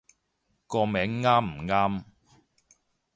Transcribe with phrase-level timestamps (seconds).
[0.65, 2.03] 個名啱唔啱